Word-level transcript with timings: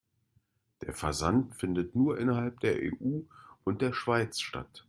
Der 0.81 0.93
Versand 0.95 1.53
findet 1.53 1.93
nur 1.95 2.17
innerhalb 2.17 2.59
der 2.61 2.75
EU 2.77 3.19
und 3.63 3.83
der 3.83 3.93
Schweiz 3.93 4.39
statt. 4.39 4.79